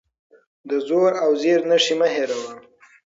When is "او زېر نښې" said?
1.23-1.95